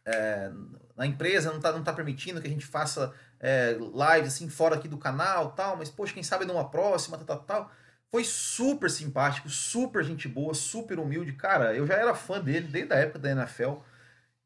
[0.04, 0.50] é,
[0.96, 3.76] na empresa não tá, não tá permitindo que a gente faça é,
[4.24, 7.72] assim fora aqui do canal tal, mas poxa, quem sabe numa próxima, tal, tal, tal.
[8.10, 11.32] Foi super simpático, super gente boa, super humilde.
[11.32, 13.76] Cara, eu já era fã dele desde a época da NFL.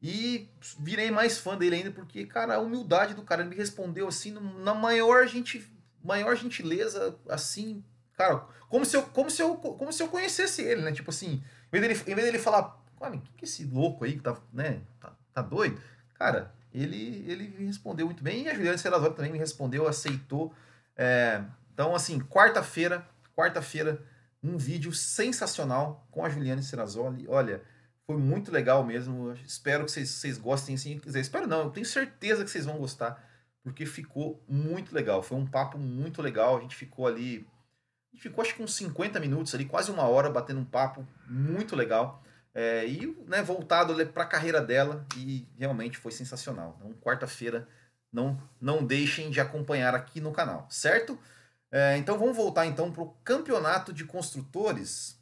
[0.03, 4.07] E virei mais fã dele ainda porque, cara, a humildade do cara, ele me respondeu
[4.07, 5.67] assim, na maior, gente,
[6.05, 10.83] maior gentileza, assim, cara, como se eu, como se eu, como se eu conhecesse ele,
[10.83, 10.93] né?
[10.93, 14.05] Tipo assim, em vez dele, em vez dele falar, cara, que que é esse louco
[14.05, 15.81] aí que tá, né, tá, tá doido?
[16.15, 20.55] Cara, ele, ele me respondeu muito bem e a Juliana Serrazoli também me respondeu, aceitou.
[20.97, 21.43] É,
[21.73, 24.03] então, assim, quarta-feira, quarta-feira,
[24.43, 27.27] um vídeo sensacional com a Juliana Serrazoli.
[27.29, 27.63] Olha,
[28.07, 29.33] foi muito legal mesmo.
[29.47, 30.99] Espero que vocês, vocês gostem, assim.
[30.99, 33.23] Quer dizer, espero não, eu tenho certeza que vocês vão gostar,
[33.63, 35.23] porque ficou muito legal.
[35.23, 36.59] Foi um papo muito legal.
[36.59, 37.47] A gente ficou ali.
[38.13, 41.07] A gente ficou acho que uns 50 minutos ali, quase uma hora, batendo um papo
[41.29, 42.24] muito legal.
[42.55, 46.77] É, e né, voltado para a carreira dela e realmente foi sensacional.
[46.79, 47.67] Então, quarta-feira,
[48.13, 51.19] não, não deixem de acompanhar aqui no canal, certo?
[51.71, 55.19] É, então vamos voltar então para o campeonato de construtores.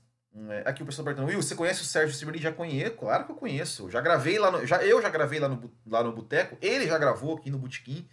[0.51, 2.39] É, aqui o professor perguntando, Will, você conhece o Sérgio Silveira?
[2.43, 3.91] Já conheço, claro que eu conheço.
[3.91, 6.99] Já gravei lá no, já, eu já gravei lá no, lá no Boteco, ele já
[6.99, 8.07] gravou aqui no Botequim.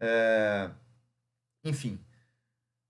[0.00, 0.70] É,
[1.62, 2.00] enfim,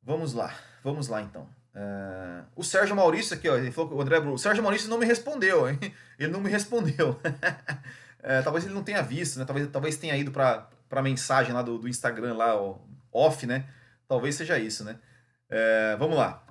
[0.01, 1.49] vamos lá, vamos lá então.
[1.75, 4.91] Uh, o Sérgio Maurício aqui, ó, ele falou que o André Bru, o Sérgio Maurício
[4.91, 5.79] não me respondeu, hein?
[6.19, 7.11] Ele não me respondeu.
[7.13, 9.45] uh, talvez ele não tenha visto, né?
[9.45, 12.79] Talvez, talvez tenha ido para a mensagem lá do, do Instagram, lá, ó,
[13.11, 13.69] off, né?
[14.07, 14.99] Talvez seja isso, né?
[15.51, 16.45] Uh, vamos lá.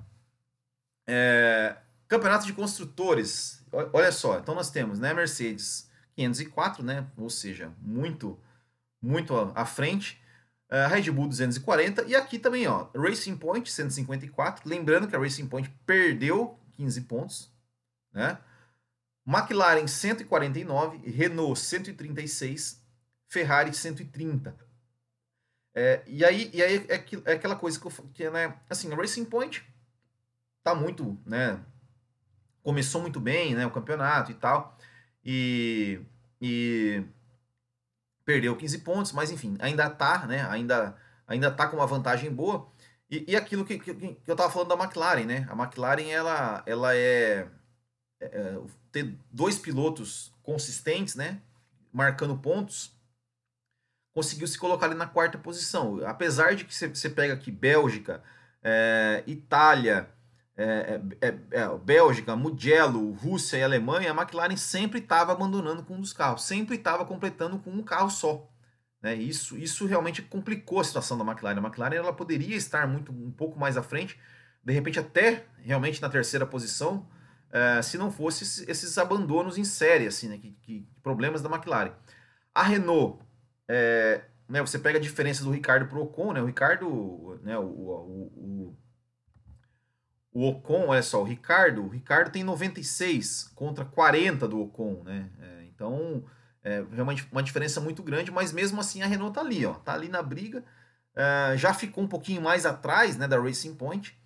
[2.06, 3.64] campeonato de construtores.
[3.92, 5.14] Olha só, então nós temos, né?
[5.14, 7.06] Mercedes 504, né?
[7.16, 8.38] Ou seja, muito,
[9.00, 10.21] muito à frente.
[10.72, 14.66] Uh, Red Bull 240 e aqui também, ó, Racing Point 154.
[14.66, 17.52] Lembrando que a Racing Point perdeu 15 pontos,
[18.10, 18.38] né?
[19.26, 22.82] McLaren 149, Renault 136,
[23.28, 24.56] Ferrari 130.
[25.74, 28.96] É, e aí, e aí é, é aquela coisa que, eu, que né, assim, a
[28.96, 29.62] Racing Point
[30.62, 31.60] tá muito, né,
[32.62, 34.78] começou muito bem, né, o campeonato e tal,
[35.24, 36.00] e,
[36.40, 37.04] e
[38.32, 40.48] perdeu 15 pontos, mas enfim, ainda tá, né?
[40.48, 42.66] Ainda, ainda tá com uma vantagem boa.
[43.10, 45.46] E, e aquilo que, que, que, eu tava falando da McLaren, né?
[45.50, 47.46] A McLaren, ela, ela é,
[48.18, 48.58] é, é
[48.90, 51.42] ter dois pilotos consistentes, né?
[51.92, 52.96] Marcando pontos,
[54.14, 56.00] conseguiu se colocar ali na quarta posição.
[56.06, 58.22] Apesar de que você pega aqui Bélgica,
[58.62, 60.08] é, Itália,
[60.56, 65.94] é, é, é, é, Bélgica, Mugello, Rússia e Alemanha, a McLaren sempre estava abandonando com
[65.94, 68.48] um dos carros, sempre estava completando com um carro só.
[69.00, 69.14] Né?
[69.14, 71.58] Isso, isso realmente complicou a situação da McLaren.
[71.58, 74.18] A McLaren ela poderia estar muito um pouco mais à frente,
[74.62, 77.08] de repente até realmente na terceira posição,
[77.50, 80.38] é, se não fosse esses, abandonos em série, assim, né?
[80.38, 81.92] que, que, problemas da McLaren.
[82.54, 83.18] A Renault,
[83.66, 86.42] é, né, você pega a diferença do Ricardo para o Ocon, né?
[86.42, 88.76] o Ricardo, né, o, o, o
[90.32, 95.28] o Ocon, olha só, o Ricardo, o Ricardo tem 96 contra 40 do Ocon, né?
[95.40, 96.24] É, então,
[96.64, 99.92] é realmente uma diferença muito grande, mas mesmo assim a Renault tá ali, ó, tá
[99.92, 100.64] ali na briga,
[101.14, 104.16] é, já ficou um pouquinho mais atrás, né, da Racing Point.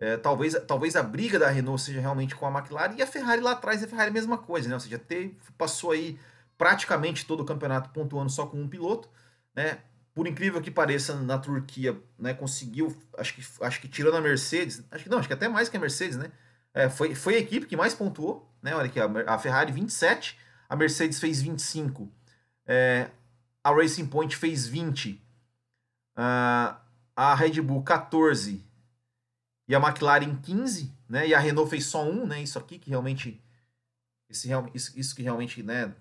[0.00, 3.40] É, talvez, talvez a briga da Renault seja realmente com a McLaren e a Ferrari
[3.40, 4.74] lá atrás, a Ferrari é a mesma coisa, né?
[4.74, 6.16] Ou seja, ter, passou aí
[6.56, 9.08] praticamente todo o campeonato pontuando só com um piloto,
[9.56, 9.78] né?
[10.18, 14.82] Por incrível que pareça, na Turquia, né, conseguiu, acho que, acho que tirando a Mercedes,
[14.90, 16.32] acho que não, acho que até mais que a Mercedes, né?
[16.74, 18.74] É, foi, foi a equipe que mais pontuou, né?
[18.74, 20.36] Olha aqui, a, Ferrari 27,
[20.68, 22.10] a Mercedes fez 25,
[22.66, 23.12] é,
[23.62, 25.22] a Racing Point fez 20,
[26.16, 26.80] a,
[27.14, 28.60] a Red Bull 14
[29.68, 31.28] e a McLaren 15, né?
[31.28, 32.42] E a Renault fez só um, né?
[32.42, 33.40] Isso aqui que realmente
[34.28, 35.94] esse, isso, isso que realmente, né,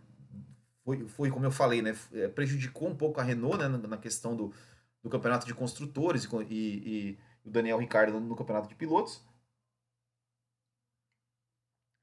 [0.87, 4.33] foi, foi como eu falei, né, é, prejudicou um pouco a Renault né, na, questão
[4.33, 4.53] do,
[5.03, 9.21] do campeonato de construtores e, e, e o Daniel Ricciardo no campeonato de pilotos.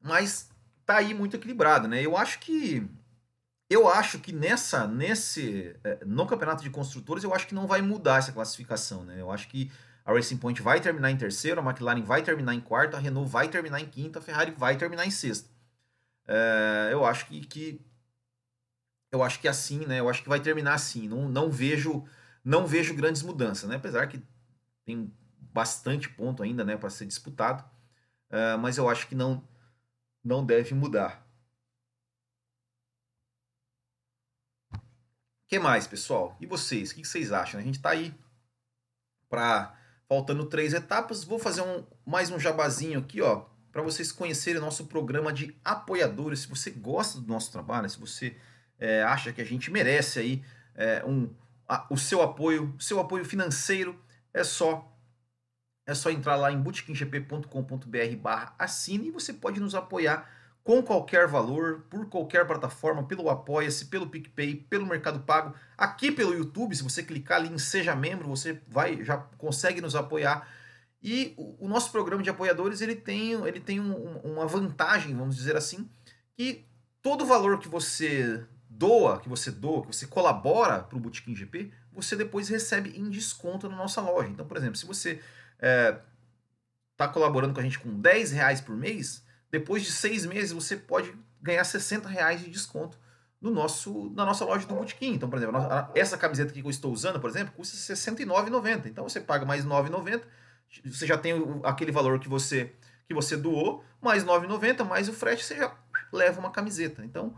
[0.02, 0.50] Mas
[0.84, 2.04] tá aí muito equilibrado, né?
[2.04, 2.86] Eu acho que
[3.70, 7.80] eu acho que nessa nesse é, no campeonato de construtores eu acho que não vai
[7.80, 9.18] mudar essa classificação, né?
[9.18, 9.72] Eu acho que
[10.04, 13.30] a Racing Point vai terminar em terceiro, a McLaren vai terminar em quarto, a Renault
[13.30, 15.48] vai terminar em quinto, a Ferrari vai terminar em sexto.
[16.28, 17.93] É, eu acho que, que
[19.14, 20.00] eu acho que é assim, né?
[20.00, 21.08] Eu acho que vai terminar assim.
[21.08, 22.04] Não, não vejo
[22.44, 23.76] não vejo grandes mudanças, né?
[23.76, 24.22] Apesar que
[24.84, 27.64] tem bastante ponto ainda, né, para ser disputado,
[28.30, 29.42] uh, mas eu acho que não
[30.22, 31.24] não deve mudar.
[34.74, 34.78] O
[35.48, 36.36] que mais, pessoal?
[36.40, 36.90] E vocês?
[36.90, 37.60] O que vocês acham?
[37.60, 38.14] A gente está aí
[39.28, 41.22] para faltando três etapas.
[41.24, 46.40] Vou fazer um, mais um jabazinho aqui, ó, para vocês conhecerem nosso programa de apoiadores.
[46.40, 48.36] Se você gosta do nosso trabalho, se você
[48.78, 50.42] é, acha que a gente merece aí
[50.74, 51.30] é, um,
[51.68, 53.98] a, o seu apoio, seu apoio financeiro,
[54.32, 54.90] é só
[55.86, 60.26] é só entrar lá em bootkinggp.com.br barra assine e você pode nos apoiar
[60.64, 66.32] com qualquer valor, por qualquer plataforma, pelo Apoia-se, pelo PicPay, pelo Mercado Pago, aqui pelo
[66.32, 70.48] YouTube, se você clicar ali em Seja Membro, você vai já consegue nos apoiar.
[71.02, 75.36] E o, o nosso programa de apoiadores ele tem, ele tem um, uma vantagem, vamos
[75.36, 75.86] dizer assim,
[76.34, 76.64] que
[77.02, 78.42] todo valor que você
[78.76, 83.08] doa, que você doa, que você colabora para o Botequim GP, você depois recebe em
[83.08, 84.28] desconto na nossa loja.
[84.28, 85.22] Então, por exemplo, se você está
[85.60, 86.00] é,
[86.96, 90.76] tá colaborando com a gente com 10 reais por mês, depois de seis meses, você
[90.76, 92.98] pode ganhar 60 reais de desconto
[93.40, 95.14] no nosso, na nossa loja do Botequim.
[95.14, 95.60] Então, por exemplo,
[95.94, 98.86] essa camiseta que eu estou usando, por exemplo, custa R$ 69,90.
[98.86, 100.22] Então, você paga mais R$ 9,90,
[100.86, 102.72] você já tem aquele valor que você,
[103.06, 105.72] que você doou, mais R$ 9,90, mais o frete, você já
[106.12, 107.04] leva uma camiseta.
[107.04, 107.34] Então,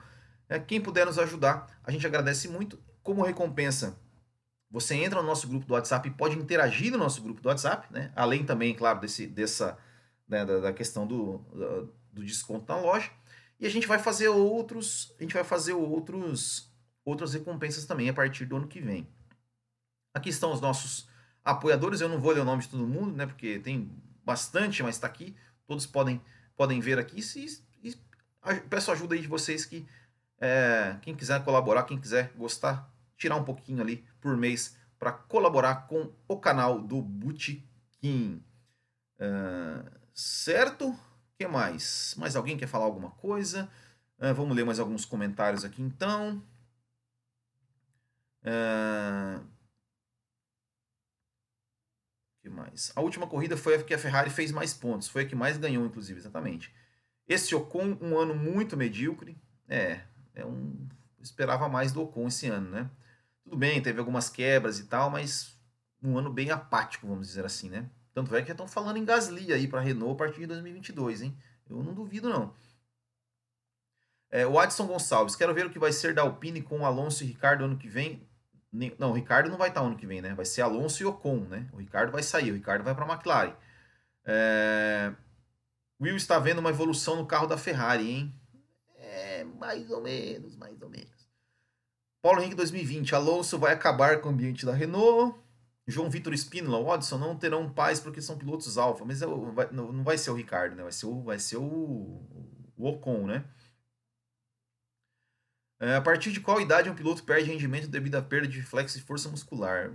[0.66, 2.78] quem puder nos ajudar, a gente agradece muito.
[3.02, 3.98] Como recompensa,
[4.70, 7.92] você entra no nosso grupo do WhatsApp e pode interagir no nosso grupo do WhatsApp,
[7.92, 8.12] né?
[8.14, 9.78] Além também, claro, desse, dessa,
[10.28, 11.38] né, da, da, questão do,
[12.12, 13.10] do desconto na loja.
[13.58, 16.70] E a gente vai fazer outros, a gente vai fazer outros
[17.04, 19.08] outras recompensas também a partir do ano que vem.
[20.12, 21.08] Aqui estão os nossos
[21.44, 23.88] apoiadores, eu não vou ler o nome de todo mundo, né, porque tem
[24.24, 25.36] bastante, mas está aqui,
[25.68, 26.20] todos podem
[26.56, 27.20] podem ver aqui.
[27.82, 27.94] E
[28.68, 29.86] peço ajuda aí de vocês que
[30.40, 35.86] é, quem quiser colaborar, quem quiser gostar, tirar um pouquinho ali por mês para colaborar
[35.86, 38.42] com o canal do Botequim.
[39.18, 40.98] Uh, certo?
[41.38, 42.14] que mais?
[42.16, 43.70] Mais alguém quer falar alguma coisa?
[44.34, 46.42] Vamos ler mais alguns comentários aqui então.
[48.42, 49.44] Uh,
[52.40, 52.92] que mais?
[52.96, 55.08] A última corrida foi a que a Ferrari fez mais pontos.
[55.08, 56.74] Foi a que mais ganhou, inclusive, exatamente.
[57.28, 59.36] Esse Ocon, um ano muito medíocre.
[59.68, 60.00] É,
[60.36, 60.86] é um.
[61.20, 62.90] esperava mais do Ocon esse ano, né?
[63.42, 65.58] Tudo bem, teve algumas quebras e tal, mas
[66.02, 67.88] um ano bem apático, vamos dizer assim, né?
[68.14, 71.22] Tanto é que já estão falando em Gasly aí para Renault a partir de 2022,
[71.22, 71.36] hein?
[71.68, 72.54] Eu não duvido, não.
[74.30, 77.26] É, o Adson Gonçalves, quero ver o que vai ser da Alpine com Alonso e
[77.26, 78.28] Ricardo ano que vem.
[78.98, 80.34] Não, o Ricardo não vai estar ano que vem, né?
[80.34, 81.68] Vai ser Alonso e Ocon, né?
[81.72, 83.54] O Ricardo vai sair, o Ricardo vai para a McLaren.
[84.24, 85.12] É...
[86.00, 88.34] Will está vendo uma evolução no carro da Ferrari, hein?
[89.36, 91.28] É, mais ou menos, mais ou menos.
[92.22, 95.38] Paulo Henrique 2020, Alonso vai acabar com o ambiente da Renault.
[95.86, 100.18] João Vitor Spínola, Watson não terão paz porque são pilotos alfa, mas é não vai
[100.18, 100.82] ser o Ricardo, né?
[100.82, 101.62] Vai ser o, vai ser o,
[102.76, 103.44] o Ocon, né?
[105.78, 108.98] É, a partir de qual idade um piloto perde rendimento devido à perda de reflexo
[108.98, 109.92] e força muscular?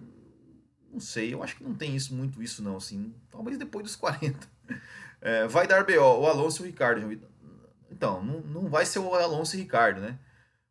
[0.89, 3.95] Não sei, eu acho que não tem isso muito isso não, assim, talvez depois dos
[3.95, 4.47] 40.
[5.23, 7.30] É, vai dar BO, o Alonso e o Ricardo.
[7.91, 10.17] Então, não, não vai ser o Alonso e Ricardo, né?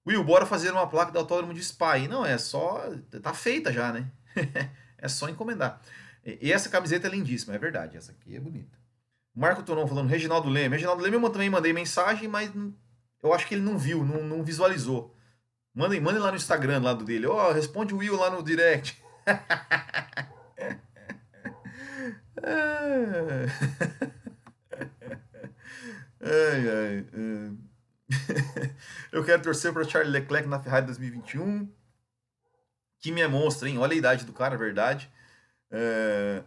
[0.07, 1.99] Will, bora fazer uma placa do autódromo de Spa.
[1.99, 2.91] E não, é só.
[3.23, 4.11] Tá feita já, né?
[5.03, 5.81] É só encomendar.
[6.23, 7.97] E essa camiseta é lindíssima, é verdade.
[7.97, 8.79] Essa aqui é bonita.
[9.35, 10.75] Marco Tonon falando, Reginaldo Leme.
[10.75, 12.53] Reginaldo Leme eu também mandei mensagem, mas
[13.23, 15.17] eu acho que ele não viu, não, não visualizou.
[15.75, 17.27] Mandem, mandem lá no Instagram lá do dele.
[17.27, 19.03] Ó, oh, responde o Will lá no direct.
[26.21, 27.57] ai, ai,
[29.13, 31.81] eu quero torcer para Charlie Leclerc na Ferrari 2021
[33.01, 33.79] que me é monstro, hein?
[33.79, 35.11] Olha a idade do cara, verdade.
[35.71, 36.43] É...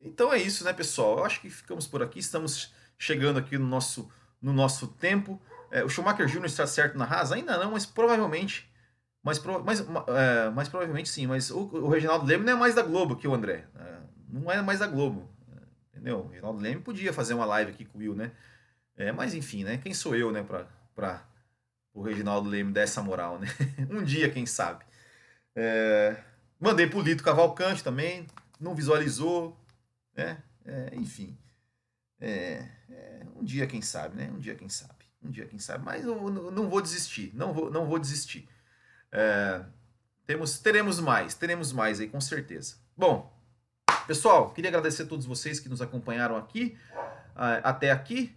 [0.00, 1.18] Então é isso, né, pessoal?
[1.18, 2.18] Eu acho que ficamos por aqui.
[2.18, 4.10] Estamos chegando aqui no nosso,
[4.40, 5.40] no nosso tempo.
[5.70, 6.46] É, o Schumacher Jr.
[6.46, 7.30] está certo na Haas?
[7.30, 8.68] Ainda não, mas provavelmente.
[9.22, 11.26] Mas, mas, é, mas provavelmente sim.
[11.26, 13.66] Mas o, o Reginaldo Leme não é mais da Globo que o André.
[13.78, 13.98] É,
[14.30, 15.28] não é mais da Globo.
[15.92, 16.20] Entendeu?
[16.20, 18.32] O Reginaldo Leme podia fazer uma live aqui com o Will, né?
[18.98, 19.78] É, mas enfim, né?
[19.78, 21.24] Quem sou eu, né, para
[21.94, 23.46] o Reginaldo Leme dar essa moral, né?
[23.88, 24.84] um dia, quem sabe.
[25.54, 26.16] É,
[26.58, 28.26] mandei pro Lito Cavalcante também,
[28.58, 29.56] não visualizou,
[30.16, 30.42] né?
[30.66, 31.38] É, enfim.
[32.20, 34.30] É, é, um dia, quem sabe, né?
[34.34, 35.04] Um dia, quem sabe.
[35.22, 35.84] Um dia, quem sabe.
[35.84, 38.48] Mas eu não vou desistir, não vou, não vou desistir.
[39.12, 39.64] É,
[40.26, 42.74] temos, teremos mais, teremos mais aí, com certeza.
[42.96, 43.32] Bom,
[44.08, 46.76] pessoal, queria agradecer a todos vocês que nos acompanharam aqui,
[47.62, 48.36] até aqui.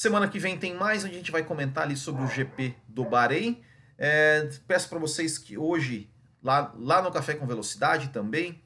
[0.00, 3.04] Semana que vem tem mais, onde a gente vai comentar ali sobre o GP do
[3.04, 3.62] Bahrein.
[3.98, 6.10] É, peço para vocês que hoje
[6.42, 8.62] lá, lá no Café com Velocidade também.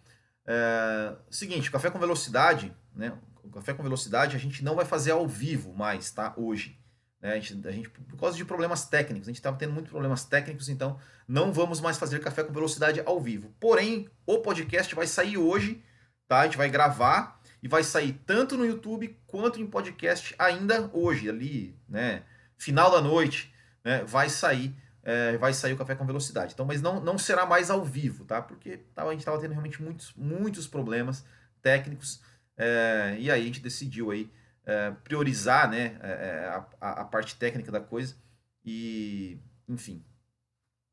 [0.46, 3.18] É, seguinte, Café com Velocidade, né?
[3.52, 6.32] Café com Velocidade a gente não vai fazer ao vivo mais, tá?
[6.36, 6.78] Hoje.
[7.20, 7.32] Né?
[7.32, 10.24] A, gente, a gente, por causa de problemas técnicos, a gente estava tendo muitos problemas
[10.24, 13.52] técnicos, então não vamos mais fazer Café com Velocidade ao vivo.
[13.58, 15.82] Porém, o podcast vai sair hoje,
[16.28, 16.42] tá?
[16.42, 21.30] A gente vai gravar e vai sair tanto no YouTube quanto em podcast ainda hoje,
[21.30, 22.22] ali, né?
[22.58, 23.50] Final da noite,
[23.82, 24.04] né?
[24.04, 26.52] Vai sair, é, vai sair o Café com Velocidade.
[26.52, 28.42] Então, mas não, não será mais ao vivo, tá?
[28.42, 31.24] Porque a gente estava tendo realmente muitos, muitos problemas
[31.62, 32.20] técnicos
[32.54, 34.30] é, e aí a gente decidiu aí
[34.66, 35.98] é, priorizar, né?
[36.02, 38.14] É, é, a, a parte técnica da coisa
[38.62, 40.04] e, enfim,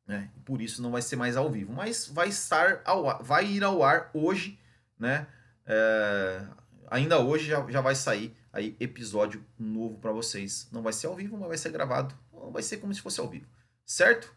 [0.07, 0.31] né?
[0.45, 3.61] Por isso não vai ser mais ao vivo, mas vai estar ao ar, vai ir
[3.61, 4.57] ao ar hoje,
[4.97, 5.27] né?
[5.65, 6.60] É,
[6.91, 10.67] ainda hoje já, já vai sair aí episódio novo para vocês.
[10.71, 12.13] Não vai ser ao vivo, mas vai ser gravado.
[12.51, 13.47] Vai ser como se fosse ao vivo,
[13.85, 14.33] certo?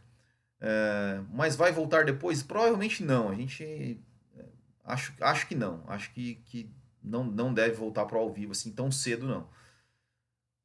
[0.60, 2.42] É, mas vai voltar depois?
[2.42, 3.28] Provavelmente não.
[3.28, 4.00] A gente
[4.36, 4.44] é,
[4.84, 5.82] acho, acho que não.
[5.88, 6.70] Acho que, que
[7.02, 9.48] não, não deve voltar para ao vivo assim tão cedo não.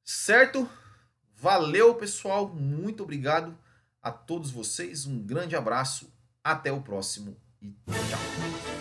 [0.04, 0.70] Certo?
[1.36, 2.54] Valeu, pessoal.
[2.54, 3.58] Muito obrigado
[4.02, 5.08] a todos vocês.
[5.08, 6.14] Um grande abraço.
[6.44, 8.79] Até o próximo e tchau.